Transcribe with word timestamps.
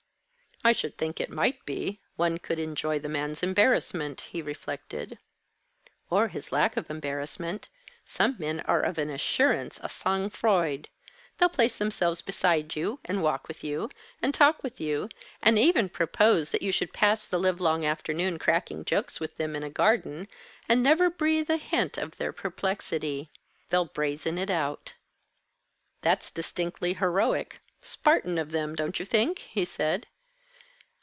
"I 0.63 0.73
should 0.73 0.95
think 0.95 1.19
it 1.19 1.31
might 1.31 1.65
be. 1.65 2.01
One 2.17 2.37
could 2.37 2.59
enjoy 2.59 2.99
the 2.99 3.09
man's 3.09 3.41
embarrassment," 3.41 4.21
he 4.21 4.43
reflected. 4.43 5.17
"Or 6.11 6.27
his 6.27 6.51
lack 6.51 6.77
of 6.77 6.87
embarrassment. 6.91 7.67
Some 8.05 8.35
men 8.37 8.59
are 8.67 8.81
of 8.81 8.99
an 8.99 9.09
assurance, 9.09 9.79
of 9.79 9.85
a 9.85 9.89
sang 9.89 10.29
froid! 10.29 10.87
They'll 11.39 11.49
place 11.49 11.79
themselves 11.79 12.21
beside 12.21 12.75
you, 12.75 12.99
and 13.03 13.23
walk 13.23 13.47
with 13.47 13.63
you, 13.63 13.89
and 14.21 14.35
talk 14.35 14.61
with 14.61 14.79
you, 14.79 15.09
and 15.41 15.57
even 15.57 15.89
propose 15.89 16.51
that 16.51 16.61
you 16.61 16.71
should 16.71 16.93
pass 16.93 17.25
the 17.25 17.39
livelong 17.39 17.83
afternoon 17.83 18.37
cracking 18.37 18.85
jokes 18.85 19.19
with 19.19 19.37
them 19.37 19.55
in 19.55 19.63
a 19.63 19.69
garden, 19.71 20.27
and 20.69 20.83
never 20.83 21.09
breathe 21.09 21.49
a 21.49 21.57
hint 21.57 21.97
of 21.97 22.17
their 22.17 22.31
perplexity. 22.31 23.31
They'll 23.71 23.85
brazen 23.85 24.37
it 24.37 24.51
out." 24.51 24.93
"That's 26.01 26.29
distinctly 26.29 26.93
heroic, 26.93 27.61
Spartan, 27.81 28.37
of 28.37 28.51
them, 28.51 28.75
don't 28.75 28.99
you 28.99 29.05
think?" 29.05 29.39
he 29.39 29.65
said. 29.65 30.05